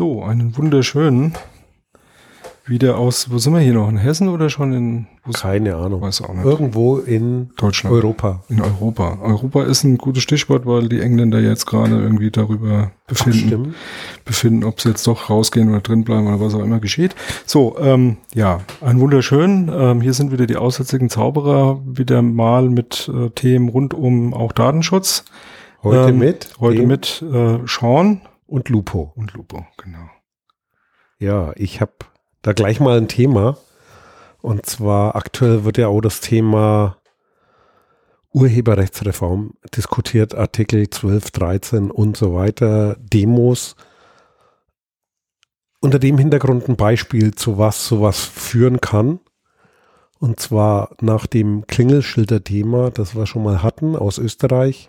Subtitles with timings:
[0.00, 1.34] So, einen wunderschönen.
[2.64, 3.86] Wieder aus, wo sind wir hier noch?
[3.86, 5.06] In Hessen oder schon in?
[5.30, 6.00] Keine Ahnung.
[6.00, 6.46] Weiß auch nicht.
[6.46, 7.94] Irgendwo in Deutschland.
[7.94, 8.42] Europa.
[8.48, 9.18] In Europa.
[9.20, 13.74] Europa ist ein gutes Stichwort, weil die Engländer jetzt gerade irgendwie darüber befinden,
[14.24, 17.14] befinden, ob sie jetzt doch rausgehen oder drin bleiben oder was auch immer geschieht.
[17.44, 19.70] So, ähm, ja, ein wunderschön.
[19.70, 24.52] Ähm, hier sind wieder die aussätzigen Zauberer, wieder mal mit äh, Themen rund um auch
[24.52, 25.26] Datenschutz.
[25.82, 26.48] Heute Ähm, mit.
[26.58, 29.12] Heute mit äh, Sean Und Lupo.
[29.14, 30.10] und Lupo, genau.
[31.20, 31.92] Ja, ich habe
[32.42, 33.56] da gleich mal ein Thema.
[34.42, 36.96] Und zwar aktuell wird ja auch das Thema
[38.32, 43.76] Urheberrechtsreform diskutiert, Artikel 12, 13 und so weiter, Demos.
[45.78, 49.20] Unter dem Hintergrund ein Beispiel, zu was sowas führen kann.
[50.18, 54.88] Und zwar nach dem Klingelschilder-Thema, das wir schon mal hatten aus Österreich,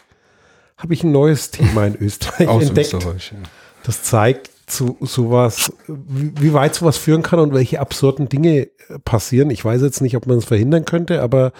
[0.78, 2.94] habe ich ein neues Thema in Österreich Aus entdeckt.
[2.94, 3.50] Österreich, ja.
[3.84, 8.70] Das zeigt zu sowas, wie, wie weit sowas führen kann und welche absurden Dinge äh,
[9.04, 9.50] passieren.
[9.50, 11.52] Ich weiß jetzt nicht, ob man es verhindern könnte, aber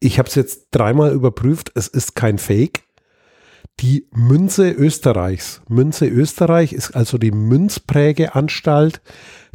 [0.00, 1.72] ich habe es jetzt dreimal überprüft.
[1.74, 2.84] Es ist kein Fake.
[3.80, 5.60] Die Münze Österreichs.
[5.68, 9.02] Münze Österreich ist also die Münzprägeanstalt,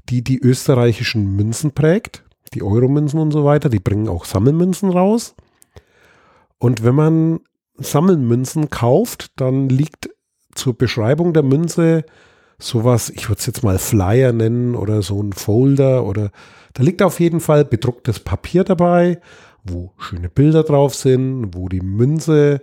[0.10, 2.24] die die österreichischen Münzen prägt.
[2.54, 3.70] Die Euromünzen und so weiter.
[3.70, 5.36] Die bringen auch Sammelmünzen raus.
[6.60, 7.40] Und wenn man
[7.84, 10.10] Sammelmünzen kauft, dann liegt
[10.56, 12.06] zur Beschreibung der Münze
[12.60, 16.32] sowas, ich würde es jetzt mal Flyer nennen oder so ein Folder oder
[16.74, 19.20] da liegt auf jeden Fall bedrucktes Papier dabei,
[19.64, 22.62] wo schöne Bilder drauf sind, wo die Münze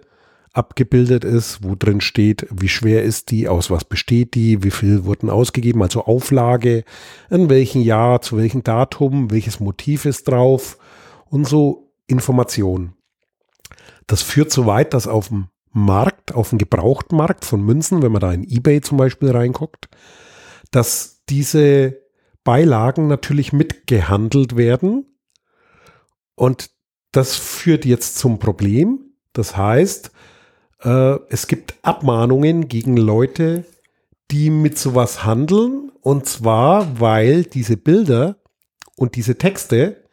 [0.53, 5.05] abgebildet ist, wo drin steht, wie schwer ist die, aus was besteht die, wie viel
[5.05, 6.85] wurden ausgegeben, also Auflage,
[7.31, 10.79] in welchem Jahr, zu welchem Datum, welches Motiv ist drauf
[11.27, 12.95] und so Informationen.
[14.09, 18.21] Das führt so weit, dass auf dem Markt, auf dem Gebrauchtmarkt von Münzen, wenn man
[18.21, 19.89] da in eBay zum Beispiel reinguckt,
[20.73, 22.01] dass diese
[22.43, 25.07] Beilagen natürlich mitgehandelt werden.
[26.35, 26.71] Und
[27.13, 29.13] das führt jetzt zum Problem.
[29.35, 30.11] Das heißt,
[30.83, 33.65] äh, es gibt Abmahnungen gegen Leute,
[34.31, 35.93] die mit sowas handeln.
[36.01, 38.37] Und zwar, weil diese Bilder
[38.97, 40.08] und diese Texte,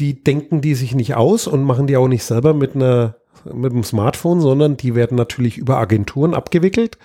[0.00, 3.72] die denken die sich nicht aus und machen die auch nicht selber mit einer mit
[3.72, 6.98] dem Smartphone, sondern die werden natürlich über Agenturen abgewickelt.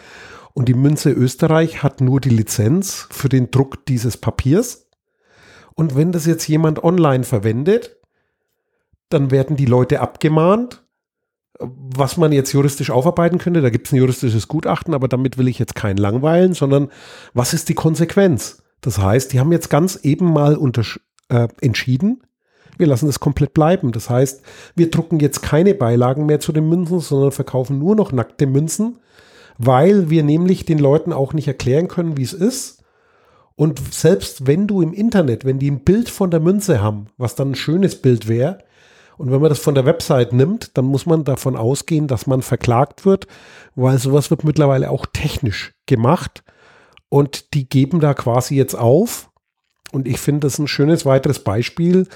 [0.54, 4.88] Und die Münze Österreich hat nur die Lizenz für den Druck dieses Papiers.
[5.76, 7.98] Und wenn das jetzt jemand online verwendet,
[9.10, 10.84] dann werden die Leute abgemahnt,
[11.60, 13.62] was man jetzt juristisch aufarbeiten könnte.
[13.62, 16.90] Da gibt es ein juristisches Gutachten, aber damit will ich jetzt keinen langweilen, sondern
[17.34, 18.64] was ist die Konsequenz?
[18.82, 20.60] Das heißt, die haben jetzt ganz eben mal
[21.30, 22.22] äh, entschieden,
[22.78, 23.92] wir lassen das komplett bleiben.
[23.92, 24.44] Das heißt,
[24.76, 29.00] wir drucken jetzt keine Beilagen mehr zu den Münzen, sondern verkaufen nur noch nackte Münzen,
[29.58, 32.84] weil wir nämlich den Leuten auch nicht erklären können, wie es ist.
[33.56, 37.36] Und selbst wenn du im Internet, wenn die ein Bild von der Münze haben, was
[37.36, 38.60] dann ein schönes Bild wäre,
[39.18, 42.42] und wenn man das von der Website nimmt, dann muss man davon ausgehen, dass man
[42.42, 43.28] verklagt wird,
[43.76, 46.44] weil sowas wird mittlerweile auch technisch gemacht.
[47.10, 49.30] Und die geben da quasi jetzt auf.
[49.92, 52.08] Und ich finde das ein schönes weiteres Beispiel,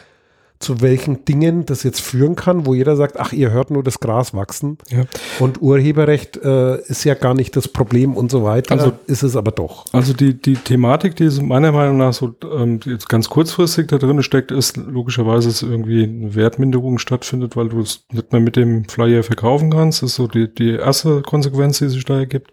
[0.59, 3.99] zu welchen Dingen das jetzt führen kann, wo jeder sagt, ach, ihr hört nur das
[3.99, 4.77] Gras wachsen.
[4.89, 5.03] Ja.
[5.39, 8.73] Und Urheberrecht äh, ist ja gar nicht das Problem und so weiter.
[8.73, 9.85] Also- ist es aber doch.
[9.91, 13.97] Also die, die Thematik, die so meiner Meinung nach so ähm, jetzt ganz kurzfristig da
[13.97, 18.55] drin steckt, ist logischerweise, dass irgendwie eine Wertminderung stattfindet, weil du es nicht mehr mit
[18.55, 20.01] dem Flyer verkaufen kannst.
[20.01, 22.51] Das ist so die, die erste Konsequenz, die sich da ergibt.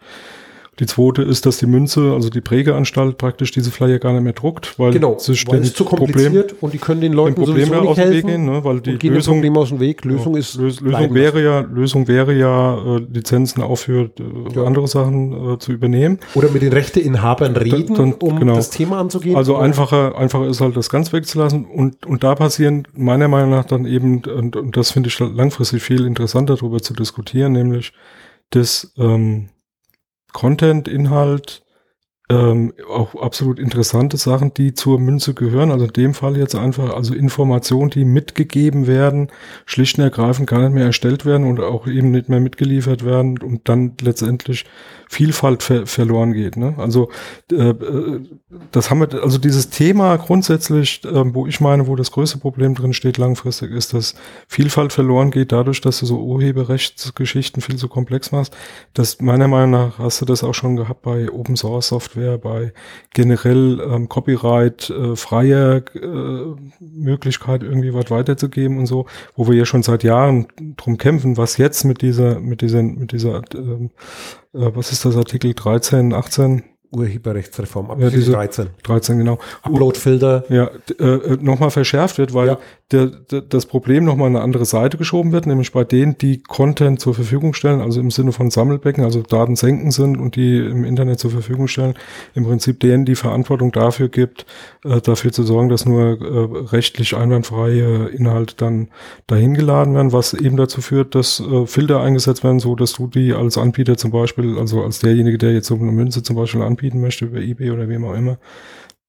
[0.80, 4.32] Die zweite ist, dass die Münze, also die Prägeanstalt praktisch diese Flyer gar nicht mehr
[4.32, 7.34] druckt, weil sich weil dem es zu Problem, kompliziert und die können den dem Leuten
[7.36, 8.64] Problem sowieso ja nicht aus dem Weg gehen, ne?
[8.64, 10.04] weil die dem Lösung, Problem aus dem Weg.
[10.04, 14.64] Lösung ist Lös Lösung wäre ja, Lösung wäre ja, äh, Lizenzen auch für äh, Ja.
[14.64, 16.18] andere Sachen äh, zu übernehmen.
[16.34, 18.56] Oder mit den Rechteinhabern reden, dann- um genau.
[18.56, 19.36] das Thema anzugehen.
[19.36, 23.64] Also einfacher, einfacher ist halt das ganz wegzulassen und, und da passieren meiner Meinung nach
[23.64, 27.92] dann eben, und, und das finde ich langfristig viel interessanter darüber zu diskutieren, nämlich
[28.50, 29.48] das ähm,
[30.34, 31.62] Content, Inhalt,
[32.30, 35.70] ähm, auch absolut interessante Sachen, die zur Münze gehören.
[35.70, 39.28] Also in dem Fall jetzt einfach, also Informationen, die mitgegeben werden,
[39.66, 43.38] schlicht und ergreifend gar nicht mehr erstellt werden und auch eben nicht mehr mitgeliefert werden
[43.38, 44.64] und dann letztendlich
[45.08, 46.56] Vielfalt ver verloren geht.
[46.56, 46.74] Ne?
[46.78, 47.10] Also
[47.52, 48.20] äh, äh,
[48.72, 52.74] das haben wir, also dieses Thema grundsätzlich, äh, wo ich meine, wo das größte Problem
[52.74, 54.14] drin steht langfristig, ist, dass
[54.48, 58.56] Vielfalt verloren geht, dadurch, dass du so Urheberrechtsgeschichten viel zu komplex machst.
[58.94, 62.72] Das meiner Meinung nach hast du das auch schon gehabt bei Open Source Software, bei
[63.12, 69.06] generell ähm, Copyright, äh, freier äh, Möglichkeit, irgendwie was weiterzugeben und so,
[69.36, 70.46] wo wir ja schon seit Jahren
[70.76, 73.90] drum kämpfen, was jetzt mit dieser, mit dieser, mit dieser, ähm,
[74.52, 76.73] äh, was ist das Artikel 13, 18?
[76.94, 78.68] Urheberrechtsreform ab ja, diese 13.
[78.82, 79.38] 13, genau.
[79.62, 80.44] Uploadfilter.
[80.48, 82.58] Ja, äh, äh nochmal verschärft wird, weil ja.
[82.92, 86.42] der, der, das Problem nochmal an eine andere Seite geschoben wird, nämlich bei denen, die
[86.42, 90.58] Content zur Verfügung stellen, also im Sinne von Sammelbecken, also Daten senken sind und die
[90.58, 91.94] im Internet zur Verfügung stellen,
[92.34, 94.46] im Prinzip denen die Verantwortung dafür gibt,
[94.84, 98.88] äh, dafür zu sorgen, dass nur äh, rechtlich einwandfreie Inhalte dann
[99.26, 103.06] dahin geladen werden, was eben dazu führt, dass äh, Filter eingesetzt werden, so dass du
[103.06, 106.62] die als Anbieter zum Beispiel, also als derjenige, der jetzt so eine Münze zum Beispiel
[106.84, 108.38] anbieten möchte über eBay oder wem auch immer,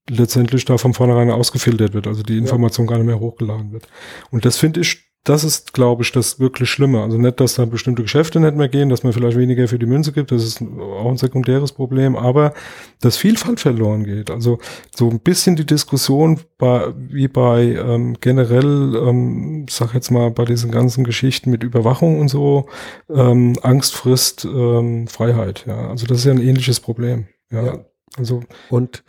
[0.09, 2.91] letztendlich da von vornherein ausgefiltert wird, also die Information ja.
[2.91, 3.87] gar nicht mehr hochgeladen wird.
[4.31, 7.01] Und das finde ich das ist, glaube ich, das wirklich Schlimme.
[7.01, 9.87] Also nicht, dass da bestimmte Geschäfte nicht mehr gehen, dass man vielleicht weniger für die
[9.87, 12.53] Münze gibt, das ist auch ein sekundäres Problem, aber
[13.01, 14.29] dass Vielfalt verloren geht.
[14.29, 14.59] Also
[14.95, 20.45] so ein bisschen die Diskussion bei, wie bei ähm, generell, ähm, sag jetzt mal, bei
[20.45, 22.67] diesen ganzen Geschichten mit Überwachung und so,
[23.09, 25.65] ähm, Angst frisst ähm, Freiheit.
[25.67, 27.25] Ja, also das ist ja ein ähnliches Problem.
[27.55, 27.85] Ja, ja.
[28.17, 29.03] also und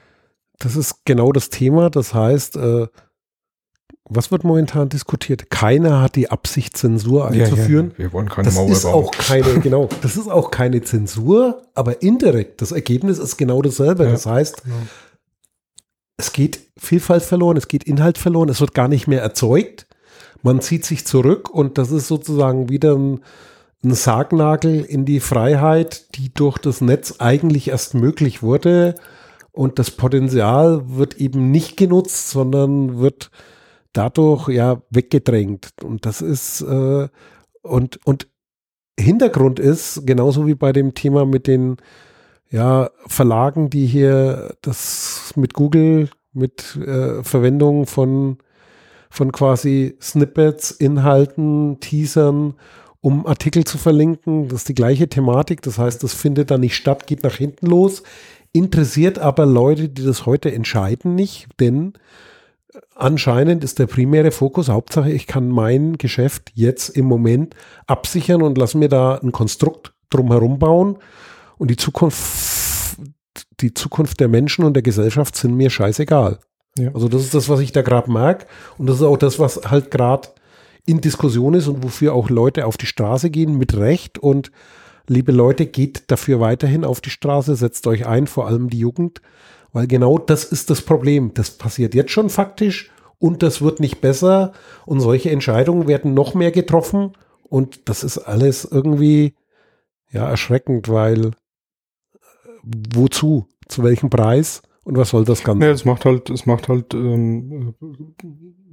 [0.58, 1.90] das ist genau das Thema.
[1.90, 2.86] Das heißt, äh,
[4.08, 5.50] was wird momentan diskutiert?
[5.50, 7.88] Keiner hat die Absicht, Zensur einzuführen.
[7.88, 7.98] Ja, ja.
[7.98, 12.02] Wir wollen keine das Mauer ist auch keine, genau, das ist auch keine Zensur, aber
[12.02, 12.62] indirekt.
[12.62, 14.04] Das Ergebnis ist genau dasselbe.
[14.04, 14.62] Ja, das heißt,
[16.18, 19.86] es geht Vielfalt verloren, es geht Inhalt verloren, es wird gar nicht mehr erzeugt.
[20.42, 23.20] Man zieht sich zurück und das ist sozusagen wieder ein,
[23.86, 28.96] ein Sargnagel in die Freiheit, die durch das Netz eigentlich erst möglich wurde.
[29.52, 33.30] Und das Potenzial wird eben nicht genutzt, sondern wird
[33.92, 35.70] dadurch ja weggedrängt.
[35.82, 37.08] Und das ist äh,
[37.62, 38.28] und, und
[38.98, 41.76] Hintergrund ist, genauso wie bei dem Thema mit den
[42.50, 48.38] ja, Verlagen, die hier das mit Google, mit äh, Verwendung von,
[49.10, 52.54] von quasi Snippets, Inhalten, Teasern,
[53.00, 54.48] um Artikel zu verlinken.
[54.48, 55.62] Das ist die gleiche Thematik.
[55.62, 58.02] Das heißt, das findet da nicht statt, geht nach hinten los.
[58.52, 61.92] Interessiert aber Leute, die das heute entscheiden, nicht, denn
[62.94, 67.54] anscheinend ist der primäre Fokus, Hauptsache, ich kann mein Geschäft jetzt im Moment
[67.86, 70.98] absichern und lass mir da ein Konstrukt drumherum bauen.
[71.58, 72.96] Und die Zukunft,
[73.60, 76.38] die Zukunft der Menschen und der Gesellschaft sind mir scheißegal.
[76.78, 76.92] Ja.
[76.94, 78.46] Also das ist das, was ich da gerade mag.
[78.78, 80.28] Und das ist auch das, was halt gerade
[80.86, 84.18] in Diskussion ist und wofür auch Leute auf die Straße gehen, mit Recht.
[84.18, 84.50] Und
[85.08, 89.20] liebe Leute, geht dafür weiterhin auf die Straße, setzt euch ein, vor allem die Jugend.
[89.72, 91.34] Weil genau das ist das Problem.
[91.34, 94.52] Das passiert jetzt schon faktisch und das wird nicht besser
[94.86, 97.12] und solche Entscheidungen werden noch mehr getroffen
[97.42, 99.34] und das ist alles irgendwie
[100.10, 102.18] ja erschreckend, weil äh,
[102.94, 103.46] wozu?
[103.68, 104.62] Zu welchem Preis?
[104.84, 105.66] Und was soll das Ganze?
[105.66, 107.74] Ja, es macht halt, es macht halt ähm,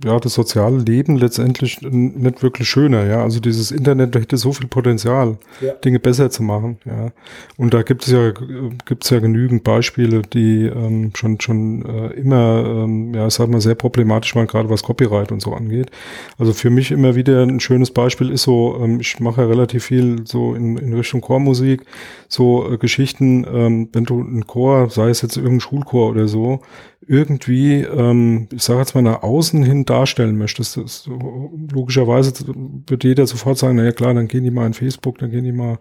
[0.03, 3.23] ja, das soziale Leben letztendlich nicht wirklich schöner, ja.
[3.23, 5.73] Also dieses Internet hätte so viel Potenzial, ja.
[5.73, 7.11] Dinge besser zu machen, ja.
[7.57, 8.31] Und da gibt es ja,
[8.85, 13.61] gibt es ja genügend Beispiele, die ähm, schon, schon äh, immer, ähm, ja, sag mal,
[13.61, 15.89] sehr problematisch waren, gerade was Copyright und so angeht.
[16.37, 19.85] Also für mich immer wieder ein schönes Beispiel ist so, ähm, ich mache ja relativ
[19.85, 21.83] viel so in, in Richtung Chormusik,
[22.27, 26.61] so äh, Geschichten, ähm, wenn du einen Chor, sei es jetzt irgendein Schulchor oder so,
[27.07, 31.07] irgendwie, ähm, ich sage jetzt mal nach außen hin darstellen möchtest, das,
[31.71, 32.33] logischerweise
[32.87, 35.51] wird jeder sofort sagen, naja klar, dann gehen die mal in Facebook, dann gehen die
[35.51, 35.77] mal,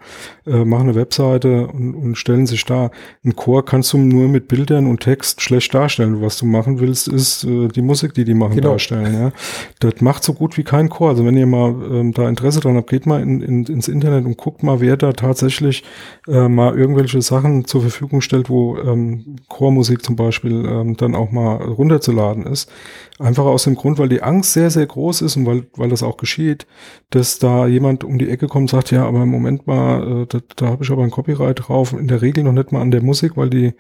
[0.47, 2.91] äh, machen eine Webseite und, und stellen sich da.
[3.25, 6.21] Ein Chor kannst du nur mit Bildern und Text schlecht darstellen.
[6.21, 8.73] Was du machen willst, ist äh, die Musik, die die machen, genau.
[8.73, 9.15] darstellen.
[9.15, 9.33] Ja?
[9.81, 11.11] Das macht so gut wie kein Chor.
[11.11, 14.27] Also wenn ihr mal ähm, da Interesse dran habt, geht mal in, in, ins Internet
[14.27, 15.85] und guckt mal, wer da tatsächlich
[16.29, 21.31] äh, mal irgendwelche Sachen zur Verfügung stellt, wo ähm, Chormusik zum Beispiel ähm, dann auch
[21.31, 22.71] mal runterzuladen ist.
[23.19, 26.03] Einfach aus dem Grund, weil die Angst sehr, sehr groß ist und weil, weil das
[26.03, 26.67] auch geschieht,
[27.11, 30.27] dass da jemand um die Ecke kommt und sagt, ja, aber im Moment mal, äh,
[30.27, 31.93] da, da habe ich aber ein Copyright drauf.
[31.93, 33.75] In der Regel noch nicht mal an der Musik, weil die,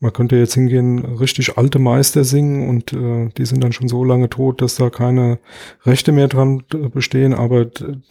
[0.00, 4.04] man könnte jetzt hingehen, richtig alte Meister singen und äh, die sind dann schon so
[4.04, 5.38] lange tot, dass da keine
[5.84, 7.34] Rechte mehr dran bestehen.
[7.34, 7.66] Aber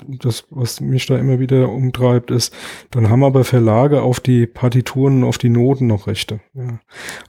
[0.07, 2.53] das, was mich da immer wieder umtreibt, ist,
[2.91, 6.39] dann haben aber Verlage auf die Partituren, auf die Noten noch Rechte.
[6.53, 6.79] Ja.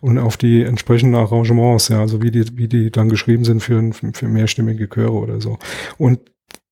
[0.01, 3.93] Und auf die entsprechenden Arrangements, ja, also wie die, wie die dann geschrieben sind für,
[4.19, 5.59] für mehrstimmige Chöre oder so.
[5.97, 6.21] Und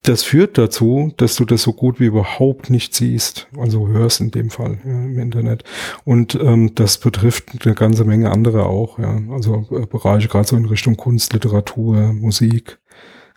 [0.02, 4.30] das führt dazu, dass du das so gut wie überhaupt nicht siehst, also hörst in
[4.30, 5.64] dem Fall ja, im Internet.
[6.04, 9.20] Und ähm, das betrifft eine ganze Menge andere auch, ja.
[9.30, 12.78] Also äh, Bereiche gerade so in Richtung Kunst, Literatur, Musik.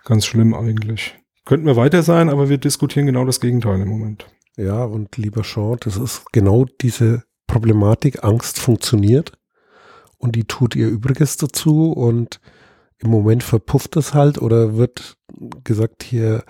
[0.06, 1.16] Ganz schlimm eigentlich.
[1.46, 4.28] Könnten wir weiter sein, aber wir diskutieren genau das Gegenteil im Moment.
[4.56, 8.24] Ja, und lieber Sean, das ist genau diese Problematik.
[8.24, 9.32] Angst funktioniert
[10.20, 12.40] und die tut ihr Übriges dazu und
[13.02, 15.18] im Moment verpufft es halt oder wird
[15.64, 16.44] gesagt, hier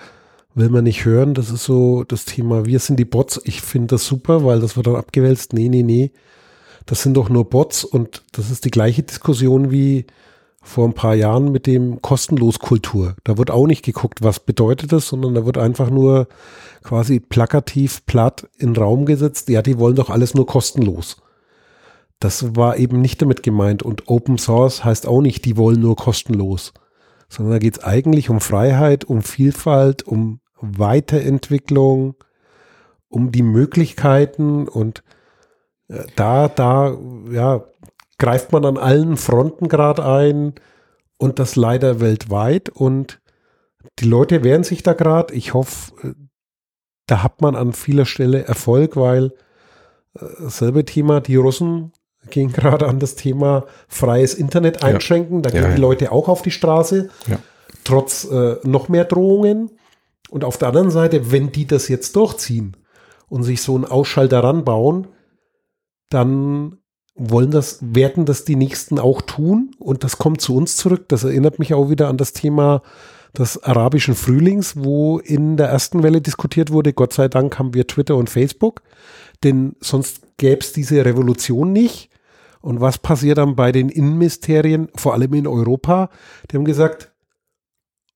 [0.55, 1.33] will man nicht hören.
[1.33, 3.39] Das ist so das Thema, wir sind die Bots.
[3.43, 5.53] Ich finde das super, weil das wird dann abgewälzt.
[5.53, 6.11] Nee, nee, nee.
[6.85, 10.05] das sind doch nur Bots und das ist die gleiche Diskussion wie
[10.61, 13.15] vor ein paar Jahren mit dem Kostenloskultur.
[13.23, 16.27] Da wird auch nicht geguckt, was bedeutet das, sondern da wird einfach nur
[16.83, 19.49] quasi plakativ platt in den Raum gesetzt.
[19.49, 21.17] Ja, die wollen doch alles nur kostenlos.
[22.19, 23.81] Das war eben nicht damit gemeint.
[23.81, 26.73] Und Open Source heißt auch nicht, die wollen nur kostenlos.
[27.29, 32.15] Sondern da geht es eigentlich um Freiheit, um Vielfalt, um Weiterentwicklung,
[33.07, 35.03] um die Möglichkeiten und
[35.87, 36.97] äh, da, da,
[37.31, 37.63] ja,
[38.17, 40.53] greift man an allen Fronten gerade ein
[41.17, 43.21] und das leider weltweit und
[43.99, 45.33] die Leute wehren sich da gerade.
[45.33, 46.13] Ich hoffe, äh,
[47.07, 49.33] da hat man an vieler Stelle Erfolg, weil
[50.15, 51.93] äh, selbe Thema, die Russen
[52.29, 55.37] gehen gerade an das Thema freies Internet einschränken.
[55.37, 55.41] Ja.
[55.41, 57.09] Da gehen ja, die Leute auch auf die Straße,
[57.83, 59.71] trotz äh, noch mehr Drohungen.
[60.29, 62.77] Und auf der anderen Seite, wenn die das jetzt durchziehen
[63.29, 65.07] und sich so einen Ausschalter ranbauen,
[66.09, 66.77] dann
[67.15, 71.09] wollen das, werden das die Nächsten auch tun und das kommt zu uns zurück.
[71.09, 72.81] Das erinnert mich auch wieder an das Thema
[73.37, 77.85] des arabischen Frühlings, wo in der ersten Welle diskutiert wurde, Gott sei Dank haben wir
[77.85, 78.81] Twitter und Facebook,
[79.43, 82.08] denn sonst gäbe es diese Revolution nicht.
[82.61, 86.09] Und was passiert dann bei den Innenministerien, vor allem in Europa?
[86.49, 87.11] Die haben gesagt,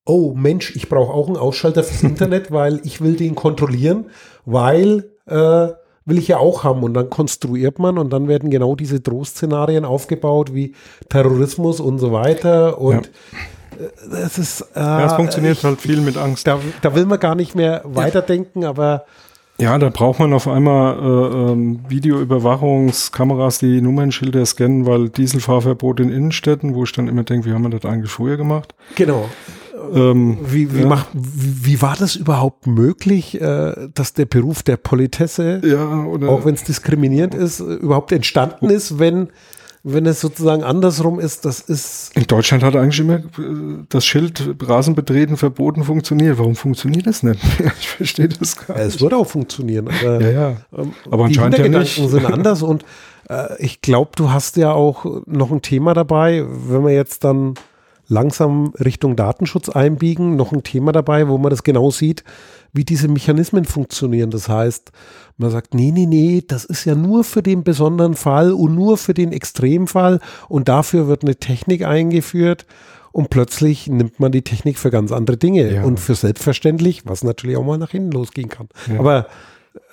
[0.06, 4.08] oh Mensch, ich brauche auch einen Ausschalter fürs Internet, weil ich will den kontrollieren,
[4.46, 5.70] weil äh,
[6.06, 6.84] will ich ja auch haben.
[6.84, 10.76] Und dann konstruiert man und dann werden genau diese Drohszenarien aufgebaut wie
[11.10, 12.80] Terrorismus und so weiter.
[12.80, 13.12] Und
[13.80, 13.88] ja.
[14.12, 14.62] das ist.
[14.76, 16.48] Äh, ja, es funktioniert ich, halt viel mit Angst.
[16.48, 19.06] Da, da, will man gar nicht mehr weiterdenken, aber.
[19.60, 26.10] Ja, da braucht man auf einmal äh, ähm, Videoüberwachungskameras, die Nummernschilder scannen, weil Dieselfahrverbot in
[26.10, 28.74] Innenstädten, wo ich dann immer denke, wie haben wir das eigentlich früher gemacht?
[28.96, 29.30] Genau.
[29.94, 30.88] Ähm, wie, wie, ja.
[30.88, 36.46] macht, wie, wie, war das überhaupt möglich, äh, dass der Beruf der Politesse, ja, auch
[36.46, 39.30] wenn es diskriminierend ist, äh, überhaupt entstanden ist, wenn,
[39.84, 41.46] wenn es sozusagen andersrum ist?
[41.46, 42.16] Das ist.
[42.16, 46.38] In Deutschland hat eigentlich immer äh, das Schild Rasen betreten verboten funktioniert.
[46.38, 47.40] Warum funktioniert das nicht?
[47.80, 48.88] ich verstehe das gar nicht.
[48.88, 50.58] es würde auch funktionieren, aber, ja, ja.
[50.76, 51.96] Ähm, aber die anscheinend ja nicht.
[51.96, 52.86] sind anders und
[53.30, 57.56] äh, ich glaube, du hast ja auch noch ein Thema dabei, wenn wir jetzt dann
[58.08, 60.36] langsam Richtung Datenschutz einbiegen.
[60.36, 62.24] Noch ein Thema dabei, wo man das genau sieht,
[62.74, 64.32] wie diese Mechanismen funktionieren.
[64.32, 64.92] Das heißt,
[65.38, 68.98] man sagt, nee, nee, nee, das ist ja nur für den besonderen Fall und nur
[68.98, 72.66] für den Extremfall und dafür wird eine Technik eingeführt
[73.12, 75.84] und plötzlich nimmt man die Technik für ganz andere Dinge ja.
[75.84, 78.70] und für selbstverständlich, was natürlich auch mal nach hinten losgehen kann.
[78.92, 79.00] Ja.
[79.00, 79.28] Aber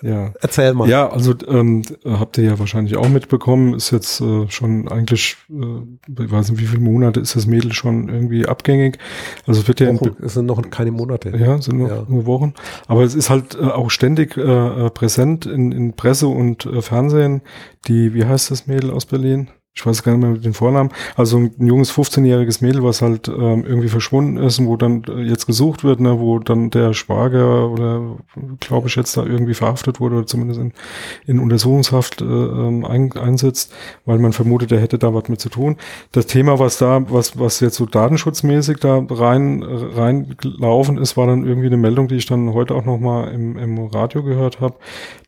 [0.03, 0.33] ja.
[0.41, 0.89] Erzähl mal.
[0.89, 6.23] Ja, also ähm, habt ihr ja wahrscheinlich auch mitbekommen, ist jetzt äh, schon eigentlich, äh,
[6.23, 8.99] ich weiß nicht, wie viele Monate ist das Mädel schon irgendwie abgängig.
[9.47, 9.93] Also es wird ja.
[9.93, 11.31] Wochen, es sind noch keine Monate.
[11.37, 12.05] Ja, sind noch ja.
[12.09, 12.55] nur Wochen.
[12.87, 16.83] Aber es ist halt äh, auch ständig äh, äh präsent in, in Presse und äh,
[16.83, 17.43] Fernsehen.
[17.87, 19.49] Die, wie heißt das Mädel aus Berlin?
[19.73, 23.65] Ich weiß gar nicht mehr den Vornamen, also ein junges 15-jähriges Mädel, was halt ähm,
[23.65, 27.71] irgendwie verschwunden ist und wo dann äh, jetzt gesucht wird, ne, wo dann der Schwager
[27.71, 28.17] oder
[28.59, 30.73] glaube ich jetzt da irgendwie verhaftet wurde oder zumindest in,
[31.27, 33.73] in Untersuchungshaft äh, ähm, ein, einsetzt,
[34.05, 35.77] weil man vermutet, er hätte da was mit zu tun.
[36.11, 41.47] Das Thema, was da, was, was jetzt so datenschutzmäßig da rein reingelaufen ist, war dann
[41.47, 44.75] irgendwie eine Meldung, die ich dann heute auch nochmal im, im Radio gehört habe,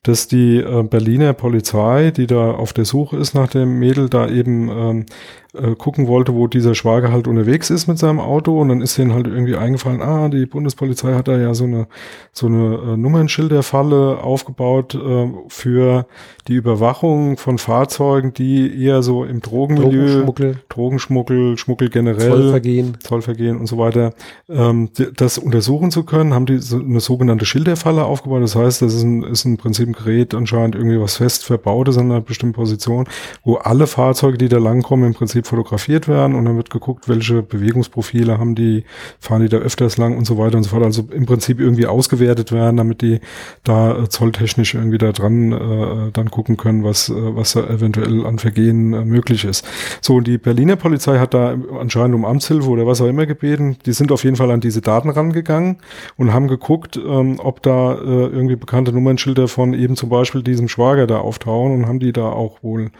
[0.02, 4.28] dass die äh, Berliner Polizei, die da auf der Suche ist nach dem Mädel, da
[4.28, 5.06] eben ähm,
[5.54, 8.96] äh, gucken wollte, wo dieser Schwager halt unterwegs ist mit seinem Auto und dann ist
[8.96, 11.86] denen halt irgendwie eingefallen, ah, die Bundespolizei hat da ja so eine
[12.32, 16.06] so eine äh, Nummernschilderfalle aufgebaut äh, für
[16.48, 23.58] die Überwachung von Fahrzeugen, die eher so im Drogenmilieu, Drogenschmuggel, Drogenschmuggel, Schmuggel generell, Zollvergehen, Zollvergehen
[23.58, 24.14] und so weiter,
[24.48, 28.42] ähm, das untersuchen zu können, haben die so eine sogenannte Schilderfalle aufgebaut.
[28.42, 31.88] Das heißt, das ist ein, ist ein Prinzip ein Gerät anscheinend irgendwie was fest verbaut
[31.88, 33.06] ist an einer bestimmten Position,
[33.44, 37.42] wo alle Fahrzeuge, die da langkommen, im Prinzip fotografiert werden und dann wird geguckt, welche
[37.42, 38.84] Bewegungsprofile haben die,
[39.20, 40.84] fahren die da öfters lang und so weiter und so fort.
[40.84, 43.20] Also im Prinzip irgendwie ausgewertet werden, damit die
[43.64, 48.26] da äh, zolltechnisch irgendwie da dran äh, dann gucken können, was, äh, was da eventuell
[48.26, 49.66] an Vergehen äh, möglich ist.
[50.00, 53.76] So, und die Berliner Polizei hat da anscheinend um Amtshilfe oder was auch immer gebeten.
[53.86, 55.78] Die sind auf jeden Fall an diese Daten rangegangen
[56.16, 60.68] und haben geguckt, ähm, ob da äh, irgendwie bekannte Nummernschilder von eben zum Beispiel diesem
[60.68, 62.90] Schwager da auftauchen und haben die da auch wohl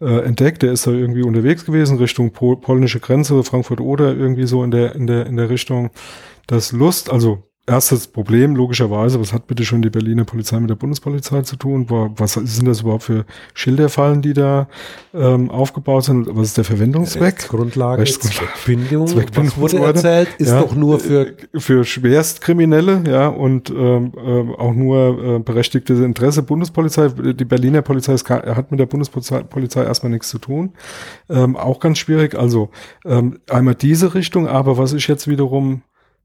[0.00, 0.62] äh, entdeckt.
[0.62, 4.64] Der ist da irgendwie unterwegs gewesen gewesen, Richtung Pol polnische Grenze, Frankfurt oder irgendwie so
[4.64, 5.90] in der, in der, in der Richtung.
[6.46, 10.74] Das Lust, also erstes Problem, logischerweise, was hat bitte schon die Berliner Polizei mit der
[10.74, 11.86] Bundespolizei zu tun?
[11.88, 14.68] Was sind das überhaupt für Schilderfallen, die da
[15.14, 16.28] ähm, aufgebaut sind?
[16.30, 17.48] Was ist der Verwendungszweck?
[17.48, 20.60] Grundlage, Rechtsgrundlage, Zweckbindung, Zweckbindung was wurde erzählt, ist Ja.
[20.60, 26.42] doch nur für für Schwerstkriminelle, ja, und ähm, ähm, auch nur äh, berechtigtes Interesse.
[26.42, 30.72] Bundespolizei, die Berliner Polizei ist, hat mit der Bundespolizei Polizei erstmal nichts zu tun.
[31.30, 32.34] Ähm, auch ganz schwierig.
[32.34, 32.68] Also
[33.06, 35.82] ähm, einmal diese Richtung, aber was ich jetzt wiederum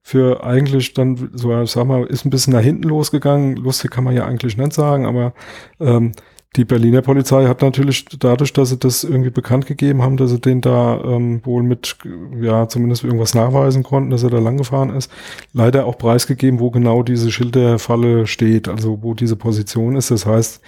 [0.10, 3.56] für eigentlich dann, so sag mal, ist ein bisschen nach hinten losgegangen.
[3.58, 5.36] Lustig kann man ja eigentlich nicht sagen, aber
[5.80, 6.14] ähm,
[6.56, 10.40] die Berliner Polizei hat natürlich dadurch, dass sie das irgendwie bekannt gegeben haben, dass sie
[10.40, 11.96] den da ähm, wohl mit,
[12.42, 15.12] ja, zumindest irgendwas nachweisen konnten, dass er da lang gefahren ist,
[15.54, 20.10] leider auch preisgegeben, wo genau diese Schilderfalle steht, also wo diese Position ist.
[20.10, 20.60] Das heißt,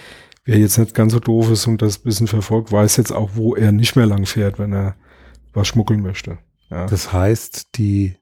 [0.44, 3.30] wer jetzt nicht ganz so doof ist und das ein bisschen verfolgt, weiß jetzt auch,
[3.34, 4.94] wo er nicht mehr lang fährt, wenn er
[5.52, 6.38] was schmuggeln möchte.
[6.70, 6.86] Ja.
[6.86, 8.21] Das heißt, die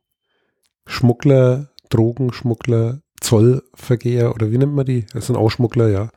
[0.91, 5.07] Schmuggler, Drogenschmuggler, Zollvergeher oder wie nennt man die?
[5.13, 6.11] Das sind auch Schmuggler, ja.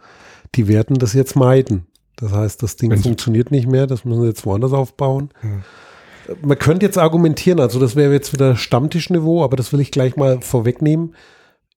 [0.56, 1.88] Die werden das jetzt meiden.
[2.15, 5.30] Das heißt, das Ding Wenn sie- funktioniert nicht mehr, das müssen sie jetzt woanders aufbauen.
[5.42, 6.36] Ja.
[6.42, 10.15] Man könnte jetzt argumentieren, also das wäre jetzt wieder Stammtischniveau, aber das will ich gleich
[10.15, 11.15] mal vorwegnehmen.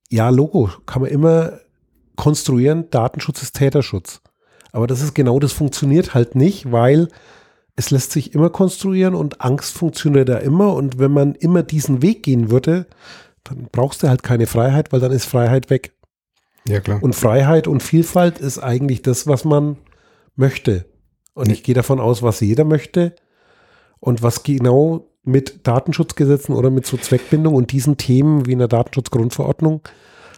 [0.09, 1.55] Ja, Logo kann man immer
[2.17, 4.21] konstruieren, Datenschutz ist Täterschutz.
[4.73, 7.09] Aber das ist genau, das funktioniert halt nicht, weil
[7.77, 10.75] es lässt sich immer konstruieren und Angst funktioniert da immer.
[10.75, 12.87] Und wenn man immer diesen Weg gehen würde,
[13.45, 15.93] dann brauchst du halt keine Freiheit, weil dann ist Freiheit weg.
[16.67, 17.03] ja, klar.
[17.03, 19.77] Und Freiheit und Vielfalt ist eigentlich das, was man
[20.35, 20.87] möchte.
[21.35, 23.15] Und ich gehe davon aus, was jeder möchte
[24.01, 28.69] und was genau mit Datenschutzgesetzen oder mit so Zweckbindung und diesen Themen wie in der
[28.69, 29.83] Datenschutzgrundverordnung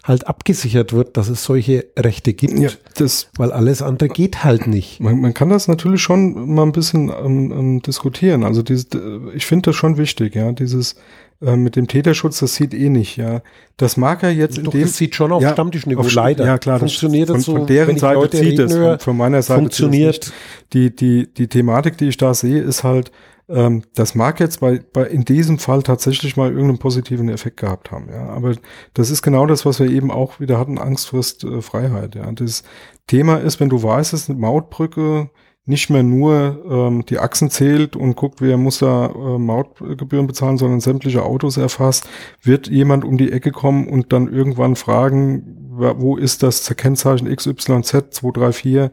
[0.08, 4.66] halt abgesichert wird, dass es solche Rechte gibt, ja, das weil alles andere geht halt
[4.66, 4.98] nicht.
[5.00, 8.42] Man, man kann das natürlich schon mal ein bisschen ähm, ähm, diskutieren.
[8.42, 8.88] Also dieses,
[9.34, 10.50] ich finde das schon wichtig, ja.
[10.52, 10.96] Dieses
[11.40, 13.42] äh, mit dem Täterschutz, das sieht eh nicht, ja.
[13.76, 16.46] Das mag er jetzt in Doch, dem das sieht schon auf Ja, Stammtischniveau auf- leider.
[16.46, 19.16] Ja, klar, das funktioniert von, das so, von deren Seite Leute zieht es, von, von
[19.16, 20.14] meiner Seite zieht es funktioniert.
[20.26, 20.32] nicht.
[20.72, 23.12] Die, die, die Thematik, die ich da sehe, ist halt,
[23.48, 27.90] ähm, das mag jetzt bei, bei in diesem Fall tatsächlich mal irgendeinen positiven Effekt gehabt
[27.90, 28.28] haben, ja.
[28.28, 28.54] Aber
[28.94, 32.30] das ist genau das, was wir eben auch wieder hatten, Angst frisst äh, Freiheit, ja.
[32.32, 32.62] Das
[33.06, 35.30] Thema ist, wenn du weißt, ist eine Mautbrücke,
[35.68, 40.56] nicht mehr nur ähm, die Achsen zählt und guckt, wer muss da äh, Mautgebühren bezahlen,
[40.56, 42.08] sondern sämtliche Autos erfasst,
[42.42, 48.10] wird jemand um die Ecke kommen und dann irgendwann fragen, wo ist das Kennzeichen XYZ
[48.10, 48.88] 234 äh,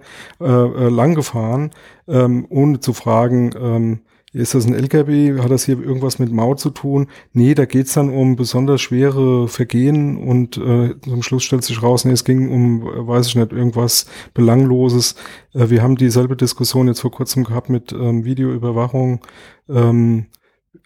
[0.45, 1.71] äh, lang gefahren,
[2.07, 3.99] ähm, ohne zu fragen, ähm,
[4.35, 5.39] ist das ein LKW?
[5.39, 7.07] Hat das hier irgendwas mit Maut zu tun?
[7.31, 12.03] Nee, da geht's dann um besonders schwere Vergehen und äh, zum Schluss stellt sich raus,
[12.03, 15.15] nee, es ging um, weiß ich nicht, irgendwas Belangloses.
[15.53, 19.21] Äh, wir haben dieselbe Diskussion jetzt vor kurzem gehabt mit ähm, Videoüberwachung,
[19.69, 20.25] ähm,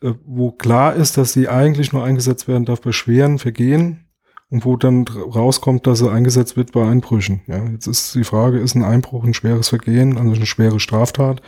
[0.01, 4.08] äh, wo klar ist, dass sie eigentlich nur eingesetzt werden darf bei schweren Vergehen
[4.51, 7.41] und wo dann rauskommt, dass sie eingesetzt wird bei Einbrüchen.
[7.45, 11.41] Ja, jetzt ist die Frage, ist ein Einbruch ein schweres Vergehen, also eine schwere Straftat,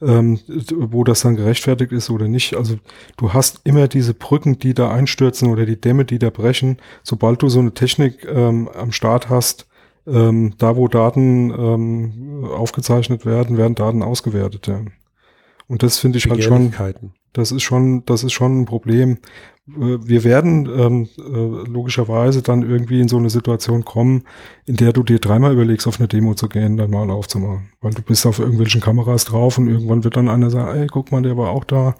[0.00, 0.38] ähm,
[0.72, 2.54] wo das dann gerechtfertigt ist oder nicht.
[2.54, 2.76] Also
[3.16, 6.78] du hast immer diese Brücken, die da einstürzen oder die Dämme, die da brechen.
[7.02, 9.66] Sobald du so eine Technik ähm, am Start hast,
[10.06, 14.68] ähm, da wo Daten ähm, aufgezeichnet werden, werden Daten ausgewertet.
[14.68, 14.80] Ja.
[15.66, 16.72] Und das finde ich halt schon,
[17.32, 19.18] das ist schon, das ist schon ein Problem.
[19.68, 24.24] Äh, Wir werden ähm, äh, logischerweise dann irgendwie in so eine Situation kommen,
[24.66, 27.70] in der du dir dreimal überlegst, auf eine Demo zu gehen, dann mal aufzumachen.
[27.80, 31.12] Weil du bist auf irgendwelchen Kameras drauf und irgendwann wird dann einer sagen, ey, guck
[31.12, 31.94] mal, der war auch da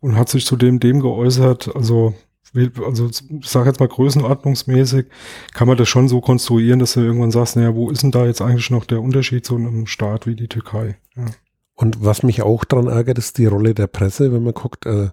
[0.00, 1.74] und hat sich zu dem, dem geäußert.
[1.74, 2.14] Also,
[2.84, 5.06] also ich sage jetzt mal größenordnungsmäßig,
[5.54, 8.26] kann man das schon so konstruieren, dass du irgendwann sagst, naja, wo ist denn da
[8.26, 10.98] jetzt eigentlich noch der Unterschied zu einem Staat wie die Türkei?
[11.16, 11.26] Ja.
[11.74, 15.10] Und was mich auch daran ärgert, ist die Rolle der Presse, wenn man guckt, äh,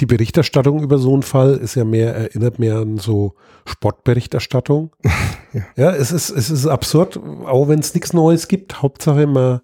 [0.00, 3.34] die Berichterstattung über so einen Fall ist ja mehr, erinnert mehr an so
[3.66, 4.90] Sportberichterstattung.
[5.52, 5.64] Ja.
[5.74, 5.90] ja.
[5.90, 8.82] es ist, es ist absurd, auch wenn es nichts Neues gibt.
[8.82, 9.62] Hauptsache immer,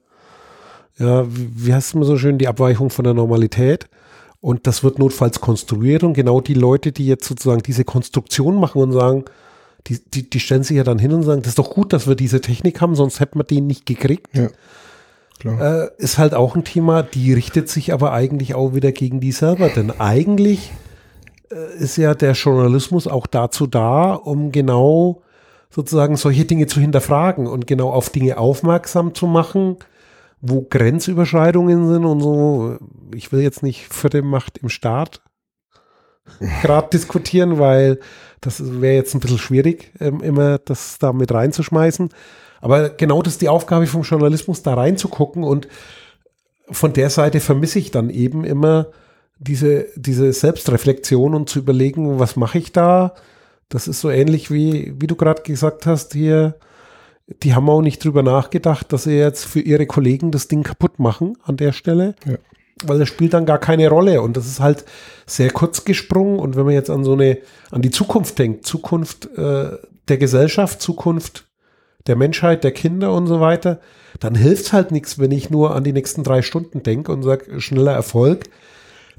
[0.98, 3.88] ja, wie, heißt es immer so schön, die Abweichung von der Normalität.
[4.40, 8.82] Und das wird notfalls konstruiert und genau die Leute, die jetzt sozusagen diese Konstruktion machen
[8.82, 9.26] und sagen,
[9.86, 12.08] die, die, die stellen sich ja dann hin und sagen, das ist doch gut, dass
[12.08, 14.48] wir diese Technik haben, sonst hätten wir den nicht gekriegt Ja.
[15.44, 19.32] Äh, ist halt auch ein Thema, die richtet sich aber eigentlich auch wieder gegen die
[19.32, 19.68] selber.
[19.68, 20.72] Denn eigentlich
[21.50, 25.22] äh, ist ja der Journalismus auch dazu da, um genau
[25.70, 29.76] sozusagen solche Dinge zu hinterfragen und genau auf Dinge aufmerksam zu machen,
[30.40, 32.78] wo Grenzüberschreitungen sind und so.
[33.14, 35.22] Ich will jetzt nicht für die Macht im Staat
[36.62, 37.98] gerade diskutieren, weil
[38.40, 42.10] das wäre jetzt ein bisschen schwierig, ähm, immer das da mit reinzuschmeißen.
[42.60, 45.68] Aber genau das ist die Aufgabe vom Journalismus, da reinzugucken und
[46.70, 48.88] von der Seite vermisse ich dann eben immer
[49.38, 53.14] diese, diese Selbstreflexion und zu überlegen, was mache ich da?
[53.68, 56.56] Das ist so ähnlich wie, wie du gerade gesagt hast, hier,
[57.42, 60.98] die haben auch nicht drüber nachgedacht, dass sie jetzt für ihre Kollegen das Ding kaputt
[60.98, 62.14] machen an der Stelle.
[62.24, 62.36] Ja.
[62.84, 64.84] Weil das spielt dann gar keine Rolle und das ist halt
[65.24, 66.38] sehr kurz gesprungen.
[66.38, 67.38] Und wenn man jetzt an so eine,
[67.70, 69.70] an die Zukunft denkt, Zukunft äh,
[70.08, 71.45] der Gesellschaft, Zukunft
[72.06, 73.80] der Menschheit, der Kinder und so weiter,
[74.20, 77.60] dann hilft halt nichts, wenn ich nur an die nächsten drei Stunden denke und sage,
[77.60, 78.44] schneller Erfolg.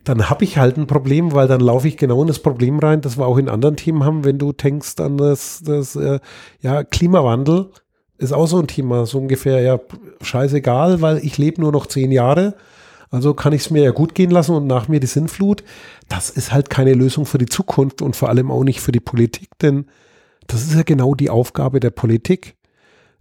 [0.04, 3.02] Dann habe ich halt ein Problem, weil dann laufe ich genau in das Problem rein,
[3.02, 6.20] das wir auch in anderen Themen haben, wenn du denkst an das, das äh,
[6.62, 7.70] ja, Klimawandel
[8.18, 9.80] ist auch so ein Thema, so ungefähr, ja,
[10.22, 12.56] scheißegal, weil ich lebe nur noch zehn Jahre.
[13.10, 15.64] Also kann ich es mir ja gut gehen lassen und nach mir die Sinnflut.
[16.10, 19.00] Das ist halt keine Lösung für die Zukunft und vor allem auch nicht für die
[19.00, 19.86] Politik, denn
[20.48, 22.56] das ist ja genau die Aufgabe der Politik,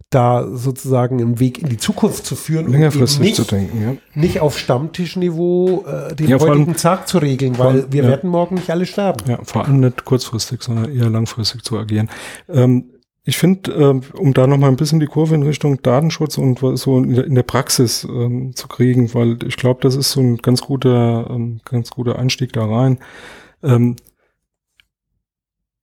[0.09, 4.21] da sozusagen einen Weg in die Zukunft zu führen längerfristig nicht, zu denken, ja.
[4.21, 8.03] nicht auf Stammtischniveau äh, den Ja, vor allem- heutigen Tag zu regeln, weil allem, wir
[8.03, 8.09] ja.
[8.09, 9.29] werden morgen nicht alle sterben.
[9.29, 12.09] Ja, vor allem nicht kurzfristig, sondern eher langfristig zu agieren.
[12.47, 12.85] Ähm,
[13.25, 16.59] ich finde, ähm, um da noch mal ein bisschen die Kurve in Richtung Datenschutz und
[16.77, 20.21] so in der, in der Praxis ähm, zu kriegen, weil ich glaube, das ist so
[20.21, 22.99] ein ganz guter, ähm, ganz guter Einstieg da rein.
[23.61, 23.97] Ähm,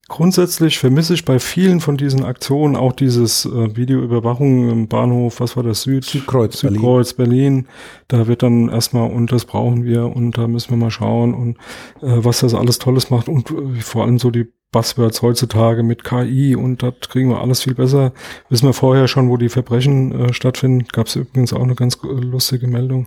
[0.08, 5.56] grundsätzlich vermisse ich bei vielen von diesen Aktionen auch dieses äh, Videoüberwachung im Bahnhof, was
[5.56, 6.78] war das, Süd, Südkreuz, Berlin.
[6.78, 7.66] Südkreuz, Berlin.
[8.08, 11.56] Da wird dann erstmal, und das brauchen wir, und da müssen wir mal schauen, und
[12.02, 16.02] äh, was das alles Tolles macht, und äh, vor allem so die Buzzwords heutzutage mit
[16.02, 18.12] KI, und das kriegen wir alles viel besser.
[18.48, 20.86] Wissen wir vorher schon, wo die Verbrechen äh, stattfinden.
[20.92, 23.06] Gab es übrigens auch eine ganz äh, lustige Meldung